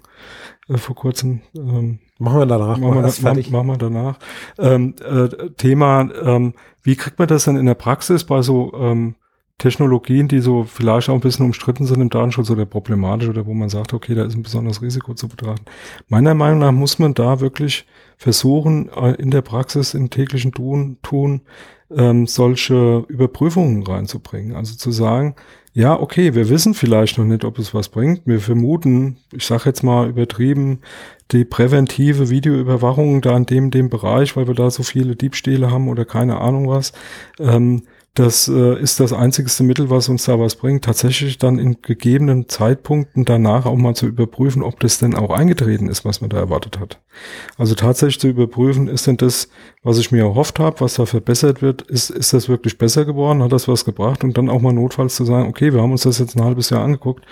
[0.69, 1.41] äh, vor kurzem.
[1.56, 2.77] Ähm, Machen wir danach.
[2.77, 3.51] machen, wir, da- fertig.
[3.51, 4.17] machen wir danach.
[4.58, 5.27] Ähm, äh,
[5.58, 6.53] Thema, ähm,
[6.84, 9.15] wie kriegt man das denn in der Praxis bei so ähm,
[9.57, 13.53] Technologien, die so vielleicht auch ein bisschen umstritten sind im Datenschutz oder problematisch oder wo
[13.55, 15.65] man sagt, okay, da ist ein besonderes Risiko zu betrachten.
[16.09, 20.97] Meiner Meinung nach muss man da wirklich versuchen, äh, in der Praxis, im täglichen Tun,
[21.01, 21.41] tun
[21.89, 24.55] ähm, solche Überprüfungen reinzubringen.
[24.55, 25.35] Also zu sagen,
[25.73, 28.21] ja, okay, wir wissen vielleicht noch nicht, ob es was bringt.
[28.25, 30.81] Wir vermuten, ich sage jetzt mal übertrieben,
[31.31, 35.87] die präventive Videoüberwachung da in dem, dem Bereich, weil wir da so viele Diebstähle haben
[35.87, 36.93] oder keine Ahnung was.
[37.39, 37.83] Ähm,
[38.17, 42.49] das äh, ist das einzigste Mittel, was uns da was bringt, tatsächlich dann in gegebenen
[42.49, 46.38] Zeitpunkten danach auch mal zu überprüfen, ob das denn auch eingetreten ist, was man da
[46.38, 46.99] erwartet hat.
[47.58, 49.49] Also tatsächlich zu überprüfen, ist denn das,
[49.84, 53.43] was ich mir erhofft habe, was da verbessert wird, ist, ist das wirklich besser geworden,
[53.43, 54.23] hat das was gebracht?
[54.23, 56.71] Und dann auch mal notfalls zu sagen, okay, wir haben uns das jetzt ein halbes
[56.71, 57.23] Jahr angeguckt,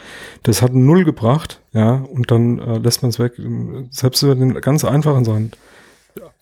[0.43, 3.33] das hat null gebracht, ja, und dann äh, lässt man es weg,
[3.89, 5.51] selbst über den ganz einfachen Sachen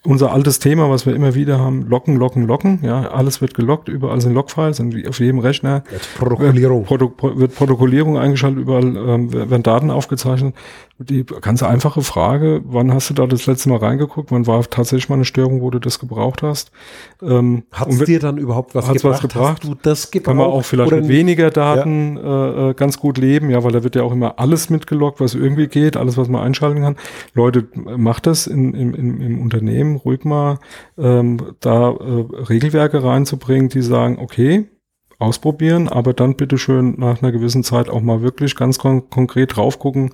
[0.06, 2.80] unser altes Thema, was wir immer wieder haben, locken, locken, locken.
[2.84, 6.84] Ja, alles wird gelockt, überall sind Logfiles wie auf jedem Rechner Jetzt Protokollierung.
[6.84, 10.56] Proto Pro- wird Protokollierung eingeschaltet, überall ähm, werden Daten aufgezeichnet.
[11.00, 14.32] Die ganz einfache Frage, wann hast du da das letzte Mal reingeguckt?
[14.32, 16.72] Wann war tatsächlich mal eine Störung, wo du das gebraucht hast?
[17.20, 19.04] Ähm, Hat es dir dann überhaupt was gebracht?
[19.04, 19.60] was gebracht?
[19.64, 20.26] Hast du das gebraucht?
[20.26, 23.84] kann man auch vielleicht mit weniger Daten äh, äh, ganz gut leben, ja, weil da
[23.84, 26.96] wird ja auch immer alles mitgeloggt, was irgendwie geht, alles, was man einschalten kann.
[27.34, 30.60] Leute, macht das in, im, im, im Unternehmen ruhig mal,
[31.00, 34.70] ähm, da äh, Regelwerke reinzubringen, die sagen, okay,
[35.18, 39.56] ausprobieren, aber dann bitte schön nach einer gewissen Zeit auch mal wirklich ganz kon konkret
[39.56, 40.12] drauf gucken,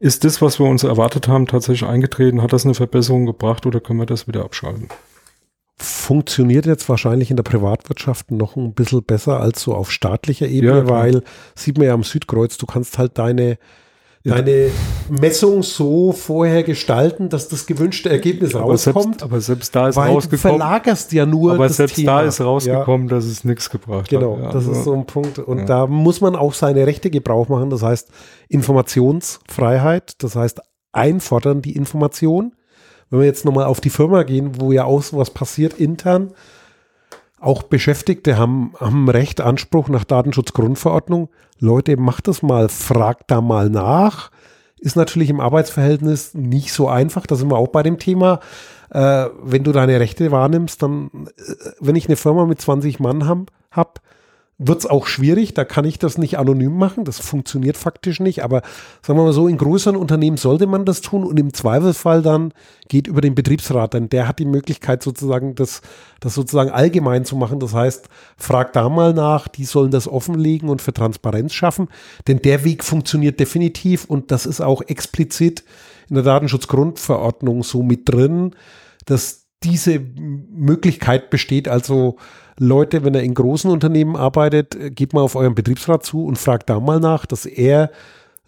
[0.00, 2.42] ist das, was wir uns erwartet haben, tatsächlich eingetreten?
[2.42, 4.88] Hat das eine Verbesserung gebracht oder können wir das wieder abschalten?
[5.76, 10.78] Funktioniert jetzt wahrscheinlich in der Privatwirtschaft noch ein bisschen besser als so auf staatlicher Ebene,
[10.78, 11.22] Ja, weil
[11.54, 13.58] sieht man ja am Südkreuz, du kannst halt deine
[14.24, 14.34] Ja.
[14.34, 14.70] deine
[15.08, 19.96] Messung so vorher gestalten, dass das gewünschte Ergebnis Aber selbst, rauskommt, aber selbst da ist
[19.96, 20.58] weil du rausgekommen.
[20.58, 22.22] verlagerst ja nur Aber selbst Thema.
[22.22, 24.42] da ist rausgekommen, dass es nichts gebracht Ja, genau, hat.
[24.42, 25.38] Ja, das also- ist so ein Punkt.
[25.38, 25.64] Und ja.
[25.66, 27.70] da muss man auch seine Rechte Gebrauch machen.
[27.70, 28.08] Das heißt,
[28.48, 30.60] Informationsfreiheit, das heißt,
[30.92, 32.54] einfordern die Information.
[33.10, 36.32] Wenn wir jetzt nochmal auf die Firma gehen, wo ja auch sowas passiert intern,
[37.40, 41.28] auch Beschäftigte haben, haben Recht, Anspruch nach Datenschutzgrundverordnung.
[41.60, 44.30] Leute, macht das mal, fragt da mal nach.
[44.80, 47.26] Ist natürlich im Arbeitsverhältnis nicht so einfach.
[47.26, 48.40] Da sind wir auch bei dem Thema.
[48.90, 53.26] Äh, wenn du deine Rechte wahrnimmst, dann, äh, wenn ich eine Firma mit 20 Mann
[53.26, 54.00] habe, hab,
[54.58, 55.54] wird es auch schwierig.
[55.54, 57.04] Da kann ich das nicht anonym machen.
[57.04, 58.42] Das funktioniert faktisch nicht.
[58.42, 58.62] Aber
[59.02, 62.52] sagen wir mal so, in größeren Unternehmen sollte man das tun und im Zweifelsfall dann
[62.88, 63.94] geht über den Betriebsrat.
[63.94, 65.80] Denn der hat die Möglichkeit sozusagen, das,
[66.18, 67.60] das sozusagen allgemein zu machen.
[67.60, 71.88] Das heißt, frag da mal nach, die sollen das offenlegen und für Transparenz schaffen.
[72.26, 75.62] Denn der Weg funktioniert definitiv und das ist auch explizit
[76.08, 78.56] in der Datenschutzgrundverordnung so mit drin,
[79.04, 81.68] dass diese Möglichkeit besteht.
[81.68, 82.16] Also
[82.58, 86.38] Leute, wenn er in großen Unternehmen arbeitet, äh, geht mal auf euren Betriebsrat zu und
[86.38, 87.90] fragt da mal nach, dass er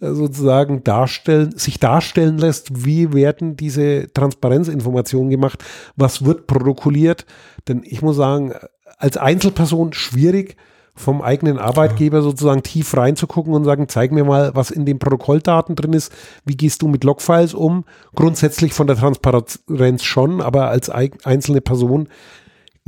[0.00, 5.64] äh, sozusagen darstellen, sich darstellen lässt, wie werden diese Transparenzinformationen gemacht,
[5.96, 7.26] was wird protokolliert.
[7.68, 8.52] Denn ich muss sagen,
[8.98, 10.56] als Einzelperson schwierig,
[10.94, 15.74] vom eigenen Arbeitgeber sozusagen tief reinzugucken und sagen, zeig mir mal, was in den Protokolldaten
[15.74, 16.12] drin ist,
[16.44, 17.84] wie gehst du mit Logfiles um?
[18.14, 22.08] Grundsätzlich von der Transparenz schon, aber als einzelne Person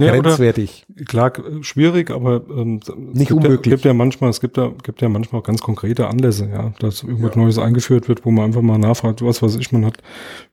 [0.06, 0.86] ja, grenzwertig.
[1.06, 2.80] klar, schwierig, aber ähm,
[3.12, 3.66] nicht gibt unmöglich.
[3.66, 6.72] Ja, gibt ja manchmal, es gibt ja, gibt ja manchmal auch ganz konkrete Anlässe, ja,
[6.78, 7.42] dass irgendwas ja.
[7.42, 9.98] Neues eingeführt wird, wo man einfach mal nachfragt, was weiß ich, man hat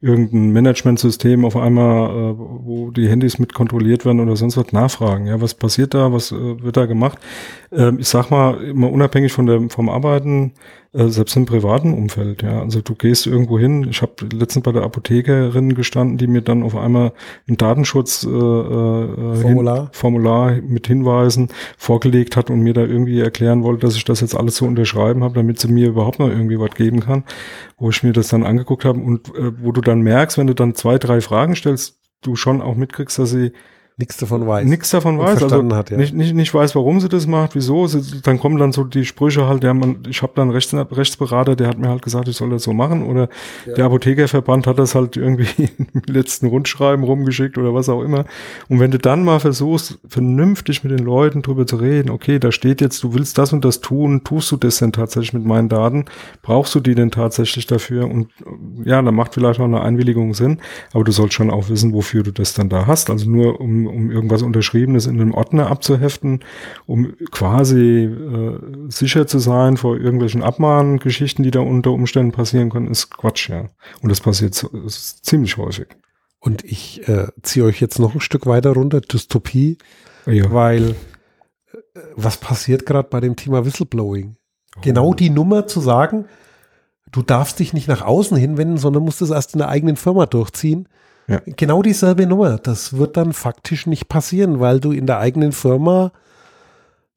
[0.01, 5.27] irgendein Managementsystem auf einmal, äh, wo die Handys mit kontrolliert werden oder sonst was nachfragen.
[5.27, 7.17] Ja, was passiert da, was äh, wird da gemacht?
[7.71, 10.53] Ähm, ich sag mal, immer unabhängig von der, vom Arbeiten,
[10.91, 12.61] äh, selbst im privaten Umfeld, ja.
[12.61, 16.63] Also du gehst irgendwo hin, ich habe letztens bei der Apothekerin gestanden, die mir dann
[16.63, 17.13] auf einmal
[17.47, 19.79] ein Datenschutz äh, äh, Formular.
[19.81, 24.21] Hin, Formular mit Hinweisen vorgelegt hat und mir da irgendwie erklären wollte, dass ich das
[24.21, 27.23] jetzt alles so unterschreiben habe, damit sie mir überhaupt noch irgendwie was geben kann,
[27.77, 30.55] wo ich mir das dann angeguckt habe und äh, wo du dann merkst, wenn du
[30.55, 33.51] dann zwei, drei Fragen stellst, du schon auch mitkriegst, dass sie
[33.99, 34.65] nichts davon weiß.
[34.65, 35.43] Nichts davon weiß.
[35.43, 35.97] Also hat, ja.
[35.97, 37.85] nicht, nicht, nicht weiß, warum sie das macht, wieso.
[37.85, 41.57] Sie, dann kommen dann so die Sprüche halt, ja, man, ich habe dann Rechts, Rechtsberater,
[41.57, 43.05] der hat mir halt gesagt, ich soll das so machen.
[43.05, 43.27] Oder
[43.65, 43.73] ja.
[43.73, 45.47] der Apothekerverband hat das halt irgendwie
[45.93, 48.23] im letzten Rundschreiben rumgeschickt oder was auch immer.
[48.69, 52.53] Und wenn du dann mal versuchst, vernünftig mit den Leuten drüber zu reden, okay, da
[52.53, 55.67] steht jetzt, du willst das und das tun, tust du das denn tatsächlich mit meinen
[55.67, 56.05] Daten?
[56.41, 58.09] Brauchst du die denn tatsächlich dafür?
[58.09, 58.29] Und
[58.85, 60.59] ja, dann macht vielleicht auch eine Einwilligung Sinn,
[60.93, 63.09] aber du sollst schon auch wissen, wofür du das dann da hast.
[63.09, 66.39] Also nur um um irgendwas Unterschriebenes in einem Ordner abzuheften,
[66.85, 72.87] um quasi äh, sicher zu sein vor irgendwelchen Abmahngeschichten, die da unter Umständen passieren können,
[72.89, 73.69] ist Quatsch, ja.
[74.01, 75.87] Und das passiert so, ist ziemlich häufig.
[76.39, 79.77] Und ich äh, ziehe euch jetzt noch ein Stück weiter runter, Dystopie,
[80.25, 80.51] ja.
[80.51, 84.37] weil äh, was passiert gerade bei dem Thema Whistleblowing?
[84.77, 84.81] Oh.
[84.81, 86.25] Genau die Nummer zu sagen,
[87.11, 90.25] du darfst dich nicht nach außen hinwenden, sondern musst es erst in der eigenen Firma
[90.25, 90.87] durchziehen.
[91.29, 91.41] Ja.
[91.45, 92.57] Genau dieselbe Nummer.
[92.57, 96.11] Das wird dann faktisch nicht passieren, weil du in der eigenen Firma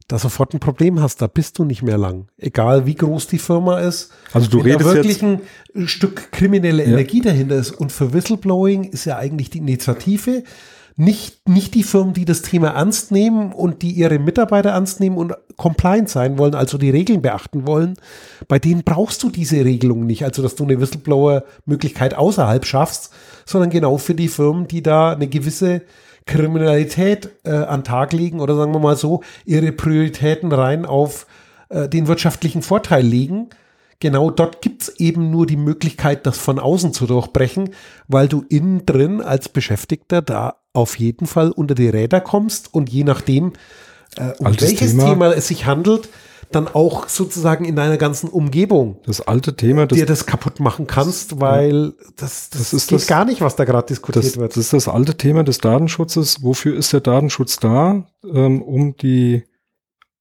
[0.08, 1.22] da sofort ein Problem hast.
[1.22, 2.28] Da bist du nicht mehr lang.
[2.36, 4.12] Egal wie groß die Firma ist.
[4.32, 5.40] Also du redest da wirklich ein
[5.86, 6.90] Stück kriminelle ja.
[6.90, 7.70] Energie dahinter ist.
[7.70, 10.44] Und für Whistleblowing ist ja eigentlich die Initiative,
[10.96, 15.16] nicht, nicht die Firmen, die das Thema ernst nehmen und die ihre Mitarbeiter ernst nehmen
[15.16, 17.94] und compliant sein wollen, also die Regeln beachten wollen,
[18.48, 23.12] bei denen brauchst du diese Regelung nicht, also dass du eine Whistleblower-Möglichkeit außerhalb schaffst,
[23.46, 25.82] sondern genau für die Firmen, die da eine gewisse
[26.26, 31.26] Kriminalität äh, an Tag legen oder sagen wir mal so, ihre Prioritäten rein auf
[31.68, 33.50] äh, den wirtschaftlichen Vorteil legen.
[33.98, 37.70] Genau dort gibt es eben nur die Möglichkeit, das von außen zu durchbrechen,
[38.08, 42.90] weil du innen drin als Beschäftigter da auf jeden Fall unter die Räder kommst und
[42.90, 43.52] je nachdem,
[44.16, 45.04] äh, um Altes welches Thema.
[45.08, 46.08] Thema es sich handelt,
[46.50, 50.86] dann auch sozusagen in deiner ganzen Umgebung das alte Thema, das, dir das kaputt machen
[50.86, 54.36] kannst, weil das, das, das ist geht das, gar nicht, was da gerade diskutiert das,
[54.36, 54.52] wird.
[54.52, 56.42] Das ist das alte Thema des Datenschutzes.
[56.42, 58.04] Wofür ist der Datenschutz da?
[58.24, 59.44] Ähm, um die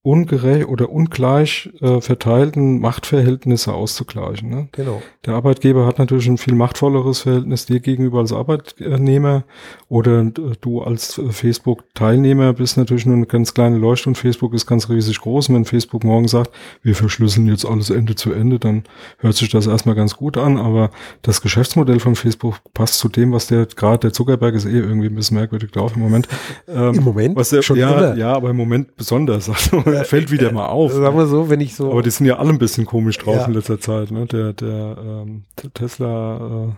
[0.03, 4.49] ungerecht oder ungleich äh, verteilten Machtverhältnisse auszugleichen.
[4.49, 4.67] Ne?
[4.71, 4.99] Genau.
[5.27, 9.43] Der Arbeitgeber hat natürlich ein viel machtvolleres Verhältnis dir gegenüber als Arbeitnehmer
[9.89, 14.55] oder äh, du als äh, Facebook-Teilnehmer bist natürlich nur eine ganz kleine Leuchte und Facebook
[14.55, 15.49] ist ganz riesig groß.
[15.49, 16.49] Und wenn Facebook morgen sagt,
[16.81, 18.85] wir verschlüsseln jetzt alles Ende zu Ende, dann
[19.19, 20.89] hört sich das erstmal ganz gut an, aber
[21.21, 25.07] das Geschäftsmodell von Facebook passt zu dem, was der gerade, der Zuckerberg ist eh irgendwie
[25.09, 26.27] ein bisschen merkwürdig drauf im Moment.
[26.67, 27.35] Ähm, Im Moment?
[27.35, 29.51] Was der, schon ja, ja, aber im Moment besonders.
[29.61, 30.93] Also, fällt wieder mal auf.
[30.93, 31.91] Sagen wir so, wenn ich so.
[31.91, 33.45] Aber die sind ja alle ein bisschen komisch drauf ja.
[33.45, 34.25] in letzter Zeit, ne?
[34.25, 36.73] Der, der ähm, Tesla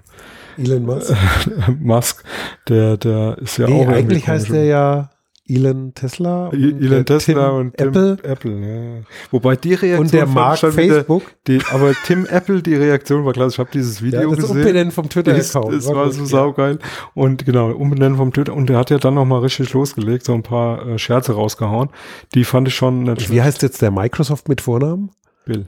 [0.57, 1.15] äh, Elon Musk.
[1.79, 2.23] Musk,
[2.67, 3.89] der, der ist ja nee, auch.
[3.89, 5.09] Eigentlich heißt der ja
[5.45, 6.49] Elon Tesla.
[6.53, 8.17] Elon Tesla Tim und Tim Apple.
[8.23, 9.01] Apple, ja.
[9.29, 9.99] Wobei die Reaktion.
[9.99, 11.23] Und der Mark Facebook.
[11.47, 14.47] Die, aber Tim Apple, die Reaktion war klar, ich habe dieses Video ja, das gesehen.
[14.47, 15.73] Das Umbenennen vom Twitter-Account.
[15.73, 16.79] Das, war, war so saugeil.
[17.13, 18.53] Und genau, Umbenennen vom Twitter.
[18.53, 21.89] Und der hat ja dann nochmal richtig losgelegt, so ein paar äh, Scherze rausgehauen.
[22.35, 25.11] Die fand ich schon nicht Wie heißt jetzt der Microsoft mit Vornamen?
[25.45, 25.65] Bill.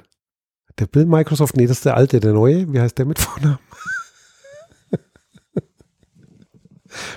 [0.79, 2.71] Der Bill Microsoft, nee, das ist der alte, der neue.
[2.71, 3.59] Wie heißt der mit Vornamen?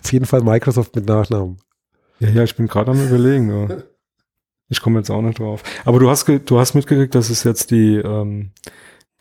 [0.03, 1.59] Auf jeden Fall Microsoft mit Nachnamen.
[2.21, 3.51] Ja, ja, ich bin gerade am überlegen.
[3.51, 3.77] Ja.
[4.71, 5.63] Ich komme jetzt auch nicht drauf.
[5.87, 8.53] Aber du hast, du hast mitgekriegt, dass es jetzt die, ähm,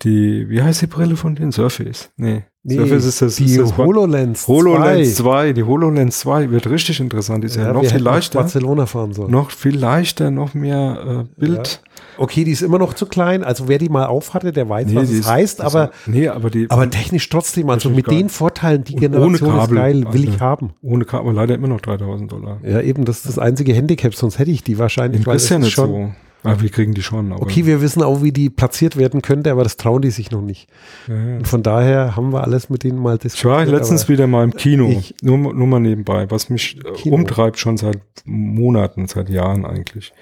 [0.02, 2.12] die, wie heißt die Brille von den Surface?
[2.18, 2.44] Nee.
[2.68, 3.36] Nee Surface ist das.
[3.38, 4.54] Die ist das HoloLens 2.
[4.54, 5.54] HoloLens 2.
[5.54, 7.44] Die HoloLens 2 wird richtig interessant.
[7.44, 8.40] Die ist ja, ja noch viel leichter.
[8.40, 9.30] Barcelona fahren soll.
[9.30, 11.82] Noch viel leichter, noch mehr äh, Bild.
[11.84, 11.88] Ja.
[12.18, 13.44] Okay, die ist immer noch zu klein.
[13.44, 15.62] Also wer die mal aufhatte, der weiß, nee, was es ist, heißt.
[15.62, 19.78] Aber, nee, aber, die, aber technisch trotzdem, also mit den Vorteilen, die Generation ohne Kabel,
[19.78, 20.70] ist geil, will ich also haben.
[20.82, 22.60] Ohne Kabel, leider immer noch 3000 Dollar.
[22.64, 25.26] Ja, eben, das ist das einzige Handicap, sonst hätte ich die wahrscheinlich.
[25.26, 26.12] Weil ist ja nicht schon, so.
[26.44, 27.32] Ah, wir kriegen die schon.
[27.34, 30.42] Okay, wir wissen auch, wie die platziert werden könnte, aber das trauen die sich noch
[30.42, 30.70] nicht.
[31.08, 31.38] ja, ja.
[31.38, 33.54] Und von daher haben wir alles mit denen mal Ich diskutiert.
[33.54, 37.16] war letztens wieder mal im Kino, Ich- nur, nur mal nebenbei, was mich äh, Kino.
[37.16, 40.14] umtreibt schon seit Monaten, seit Jahren eigentlich.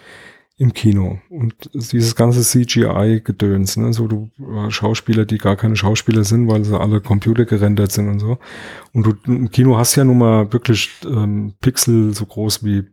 [0.58, 1.19] Im Kino.
[1.30, 6.63] Und dieses ganze CGI-Gedöns, ne, so du äh, Schauspieler, die gar keine Schauspieler sind, weil
[6.63, 8.38] sie alle computergerendert sind und so.
[8.93, 12.84] Und du im Kino hast ja nun mal wirklich ähm, Pixel so groß wie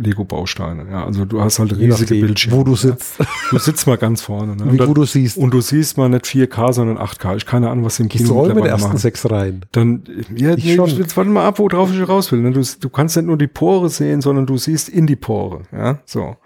[0.00, 0.86] Lego-Bausteine.
[0.90, 2.56] Ja, also du hast halt riesige nachdem, Bildschirme.
[2.56, 2.76] Wo du ja.
[2.76, 3.18] sitzt,
[3.50, 4.56] Du sitzt mal ganz vorne.
[4.56, 4.72] Ne?
[4.72, 5.36] wie gut du siehst.
[5.36, 7.36] und du siehst mal nicht 4K, sondern 8K.
[7.36, 8.98] Ich keine Ahnung, was sie im Kino Säume der mittlerweile ersten machen.
[8.98, 9.64] sechs Reihen.
[9.72, 10.02] Dann,
[10.36, 10.88] ja, Ich nee, schon.
[10.90, 12.40] jetzt warte mal ab, worauf ich raus will.
[12.40, 12.52] Ne?
[12.52, 15.62] Du, du kannst nicht nur die Pore sehen, sondern du siehst in die Pore.
[15.72, 16.36] Ja, so.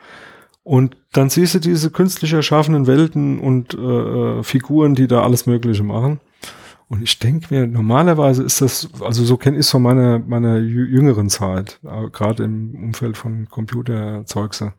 [0.65, 5.47] Und dann siehst du diese künstlich erschaffenen Welten und äh, äh, Figuren, die da alles
[5.47, 6.21] Mögliche machen.
[6.92, 10.57] Und ich denke mir, normalerweise ist das, also so kenne ich es von meiner, meiner
[10.59, 14.74] jü- jüngeren Zeit, äh, gerade im Umfeld von Computerzeugse.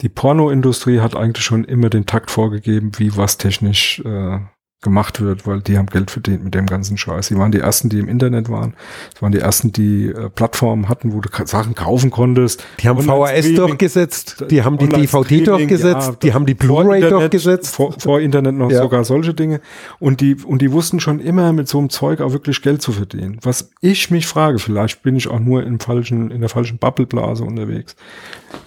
[0.00, 4.38] Die Pornoindustrie hat eigentlich schon immer den Takt vorgegeben, wie was technisch äh,
[4.84, 7.26] gemacht wird, weil die haben Geld verdient mit dem ganzen Scheiß.
[7.28, 8.74] Die waren die ersten, die im Internet waren.
[9.12, 12.64] Das waren die ersten, die äh, Plattformen hatten, wo du Sachen kaufen konntest.
[12.80, 17.74] Die haben VHS durchgesetzt, die haben die DVD durchgesetzt, ja, die haben die Blu-ray durchgesetzt.
[17.74, 18.82] Vor, vor Internet noch Ja.
[18.82, 19.60] sogar solche Dinge.
[19.98, 22.92] Und die, und die wussten schon immer mit so einem Zeug auch wirklich Geld zu
[22.92, 23.40] verdienen.
[23.42, 27.42] Was ich mich frage, vielleicht bin ich auch nur im falschen, in der falschen Bubbleblase
[27.42, 27.96] unterwegs.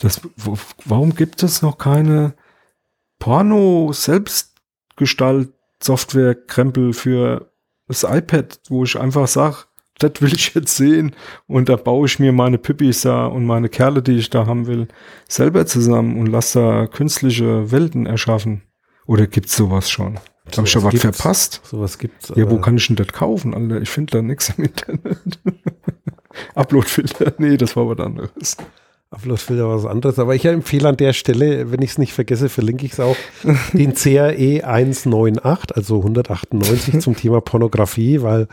[0.01, 2.34] Das, wo, warum gibt es noch keine
[3.19, 5.49] Porno-Selbstgestalt
[5.81, 7.51] Software-Krempel für
[7.87, 9.57] das iPad, wo ich einfach sage,
[9.99, 11.15] das will ich jetzt sehen
[11.47, 14.67] und da baue ich mir meine Pippis da und meine Kerle, die ich da haben
[14.67, 14.87] will,
[15.27, 18.63] selber zusammen und lasse da künstliche Welten erschaffen.
[19.07, 20.19] Oder gibt's sowas schon?
[20.55, 21.61] Habe ich da was verpasst?
[21.63, 22.31] Sowas gibt's.
[22.35, 23.81] Ja, wo kann ich denn das kaufen, Alter?
[23.81, 25.39] Ich finde da nichts im Internet.
[26.55, 28.57] Uploadfilter, nee, das war was anderes.
[29.10, 32.86] Uploadfilter was anderes, aber ich empfehle an der Stelle, wenn ich es nicht vergesse, verlinke
[32.86, 33.15] ich es auch,
[33.74, 38.48] den CRE 198, also 198 zum Thema Pornografie, weil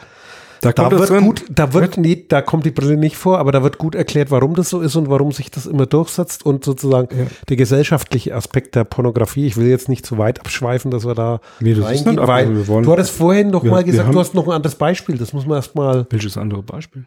[0.60, 1.24] Da da wird drin.
[1.24, 4.30] gut, da wird, nee, da kommt die Brille nicht vor, aber da wird gut erklärt,
[4.30, 7.26] warum das so ist und warum sich das immer durchsetzt und sozusagen Ja.
[7.48, 9.46] der gesellschaftliche Aspekt der Pornografie.
[9.46, 12.54] Ich will jetzt nicht zu weit abschweifen, dass wir da Nee, das reingehen, ab- weil
[12.64, 15.46] du hattest vorhin noch Wir- mal gesagt, du hast noch ein anderes Beispiel, das muss
[15.46, 17.06] man erst mal, Welches andere Beispiel?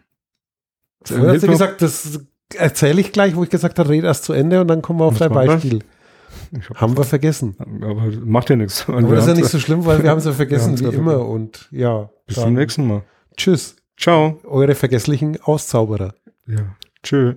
[1.02, 2.20] hast du Hilf mir- gesagt, das
[2.56, 5.06] erzähle ich gleich, wo ich gesagt habe, red erst zu Ende und dann kommen wir
[5.06, 5.34] auf Was dein?
[5.34, 5.80] Beispiel.
[6.58, 7.56] Ich hab, Haben wir vergessen.
[7.82, 8.86] aber macht ja nichts.
[8.88, 10.90] Aber das ist ja nicht so schlimm, weil wir haben es ja vergessen, wie ja
[10.92, 11.12] immer.
[11.12, 11.32] vergessen.
[11.32, 13.02] Und ja, Bis dann zum nächsten Mal.
[13.36, 14.40] tschüss, Ciao.
[14.46, 16.14] eure vergesslichen Auszauberer.
[16.48, 16.76] Ja.
[17.04, 17.36] Tschö.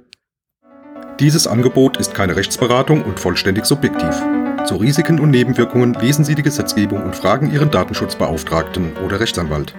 [1.19, 4.23] Dieses Angebot ist keine Rechtsberatung und vollständig subjektiv.
[4.65, 9.75] Zu Risiken und Nebenwirkungen lesen Sie die Gesetzgebung und fragen Ihren Datenschutzbeauftragten oder Rechtsanwalt.